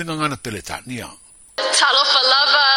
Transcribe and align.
Pinangana 0.00 0.40
pele 0.42 0.62
tania. 0.62 1.04
Talofalava, 1.60 2.68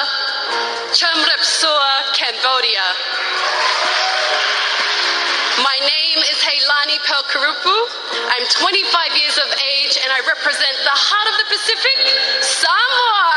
Chumripsua, 0.92 2.12
Cambodia. 2.12 2.88
My 5.64 5.78
name 5.80 6.20
is 6.20 6.38
Haylani 6.44 7.00
Pearl 7.08 7.24
Kuruppu. 7.32 7.72
I'm 8.28 8.44
25 8.60 9.16
years 9.16 9.38
of 9.40 9.48
age 9.56 9.96
and 10.04 10.12
I 10.12 10.20
represent 10.28 10.76
the 10.84 10.92
heart 10.92 11.28
of 11.32 11.40
the 11.40 11.48
Pacific, 11.48 11.96
Samoa. 12.44 13.32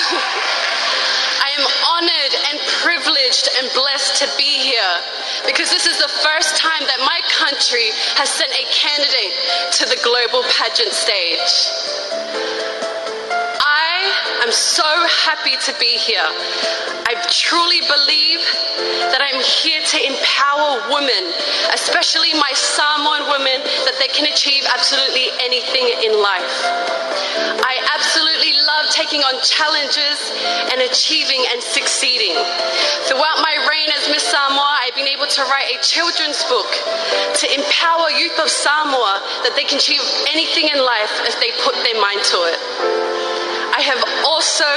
I 1.44 1.50
am 1.60 1.66
honored 1.92 2.34
and 2.48 2.56
privileged 2.80 3.52
and 3.60 3.68
blessed 3.76 4.16
to 4.24 4.26
be 4.40 4.48
here 4.64 4.96
because 5.44 5.68
this 5.68 5.84
is 5.84 6.00
the 6.00 6.08
first 6.24 6.56
time 6.56 6.88
that 6.88 7.04
my 7.04 7.20
country 7.60 7.92
has 8.16 8.30
sent 8.30 8.50
a 8.52 8.64
candidate 8.72 9.36
to 9.70 9.84
the 9.84 10.00
global 10.02 10.40
pageant 10.48 10.92
stage. 10.96 11.68
I 13.60 14.40
am 14.40 14.50
so 14.50 14.88
happy 15.28 15.60
to 15.68 15.72
be 15.78 16.00
here. 16.00 16.24
I 17.04 17.20
truly 17.28 17.84
believe 17.84 18.40
that 19.12 19.20
I'm 19.20 19.42
here 19.44 19.82
to 19.82 19.98
empower 20.00 20.88
women, 20.88 21.28
especially 21.74 22.32
my 22.32 22.54
Samoan 22.56 23.28
women, 23.28 23.60
that 23.84 24.00
they 24.00 24.08
can 24.08 24.24
achieve 24.30 24.64
absolutely 24.64 25.28
anything 25.44 25.84
in 26.00 26.16
life. 26.16 26.54
I 27.60 27.76
absolutely 27.92 28.56
love 28.62 28.88
taking 28.94 29.20
on 29.20 29.36
challenges 29.42 30.16
and 30.72 30.80
achieving 30.86 31.44
and 31.52 31.60
succeeding. 31.60 32.38
Throughout 33.10 33.42
my 33.42 33.54
reign 33.68 33.90
as 33.98 34.08
Miss 34.08 34.24
Samoa, 34.24 34.80
I've 34.86 34.94
been 34.94 35.10
able 35.10 35.26
to 35.26 35.42
write 35.50 35.74
a 35.74 35.78
children's 35.82 36.40
book 36.46 36.70
to 37.40 37.46
empower 37.48 38.12
youth 38.12 38.36
of 38.38 38.52
Samoa 38.52 39.24
that 39.48 39.56
they 39.56 39.64
can 39.64 39.80
achieve 39.80 40.04
anything 40.28 40.68
in 40.68 40.76
life 40.76 41.24
if 41.24 41.40
they 41.40 41.48
put 41.64 41.72
their 41.80 41.96
mind 41.96 42.20
to 42.20 42.38
it. 42.52 42.60
I 43.72 43.80
have 43.80 44.02
also 44.28 44.68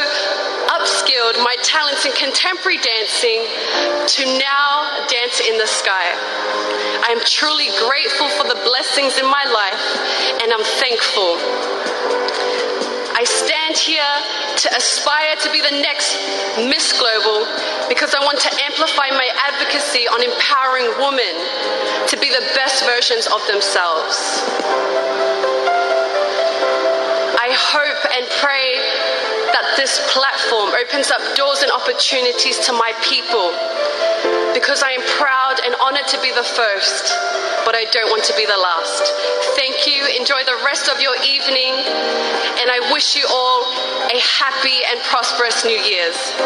upskilled 0.80 1.44
my 1.44 1.60
talents 1.60 2.08
in 2.08 2.16
contemporary 2.16 2.80
dancing 2.80 3.44
to 4.08 4.22
now 4.40 4.88
dance 5.12 5.44
in 5.44 5.60
the 5.60 5.68
sky. 5.68 6.08
I 7.04 7.12
am 7.12 7.20
truly 7.28 7.68
grateful 7.84 8.32
for 8.40 8.48
the 8.48 8.56
blessings 8.64 9.20
in 9.20 9.28
my 9.28 9.44
life 9.44 9.84
and 10.40 10.56
I'm 10.56 10.64
thankful. 10.80 11.36
I 13.12 13.28
stand 13.28 13.76
here 13.76 14.16
to 14.64 14.68
aspire 14.76 15.36
to 15.44 15.52
be 15.52 15.60
the 15.60 15.84
next 15.84 16.16
Miss 16.58 16.94
Global 16.94 17.50
because 17.90 18.14
I 18.14 18.22
want 18.22 18.40
to 18.42 18.52
amplify 18.62 19.10
my 19.10 19.26
advocacy 19.50 20.06
on 20.08 20.22
empowering 20.22 20.86
women 21.02 21.34
to 22.08 22.16
be 22.18 22.30
the 22.30 22.46
best 22.54 22.86
versions 22.86 23.26
of 23.26 23.42
themselves. 23.50 24.18
I 27.42 27.50
hope 27.52 28.02
and 28.14 28.24
pray 28.38 28.78
that 29.52 29.74
this 29.78 29.98
platform 30.14 30.74
opens 30.78 31.10
up 31.10 31.22
doors 31.36 31.62
and 31.66 31.72
opportunities 31.74 32.58
to 32.70 32.74
my 32.74 32.94
people 33.02 33.52
because 34.54 34.86
I 34.86 34.94
am 34.94 35.04
proud 35.18 35.60
and 35.66 35.74
honored 35.82 36.08
to 36.14 36.22
be 36.22 36.30
the 36.32 36.46
first, 36.46 37.10
but 37.66 37.74
I 37.74 37.86
don't 37.90 38.10
want 38.14 38.24
to 38.30 38.36
be 38.38 38.46
the 38.46 38.58
last. 38.58 39.10
Thank 39.58 39.90
you. 39.90 40.06
Enjoy 40.18 40.46
the 40.46 40.58
rest 40.64 40.88
of 40.88 41.02
your 41.02 41.18
evening, 41.26 41.74
and 42.62 42.70
I 42.70 42.80
wish 42.94 43.18
you 43.18 43.26
all 43.28 43.66
a 44.14 44.20
happy 44.20 44.80
and 44.92 45.00
prosperous 45.02 45.66
New 45.66 45.78
Year's. 45.78 46.44